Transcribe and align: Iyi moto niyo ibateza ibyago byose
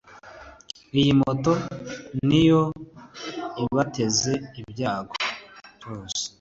Iyi 0.99 1.11
moto 1.21 1.51
niyo 2.27 2.61
ibateza 3.63 4.31
ibyago 4.61 5.15
byose 5.77 6.21